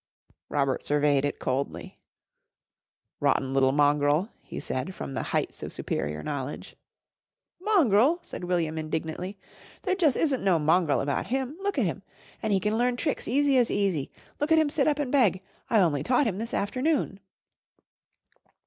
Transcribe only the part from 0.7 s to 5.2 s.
surveyed it coldly. "Rotten little mongrel!" he said from